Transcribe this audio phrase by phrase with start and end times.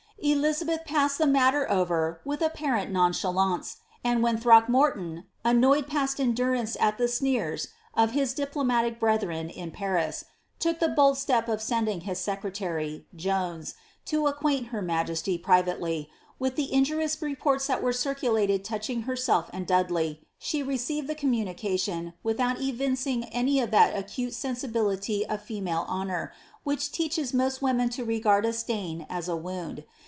[0.23, 6.99] Elizabeth passed the matter over with apparent nonchaJancf, and when Throckmorton, annoyed past endurance at
[6.99, 10.25] the sneers of his diplo matic brethren in Paris,
[10.59, 13.73] took the bold step of sending his secretary, Jones,
[14.05, 16.07] to acquaint her majesty, privately,
[16.37, 21.47] with the injurious reports that were circulated touching herself and Dudley, she received the commu
[21.51, 26.31] nication without evincing any of that acute sensibility to female honour,
[26.63, 29.83] which teaches most women to regard a stain as a wound.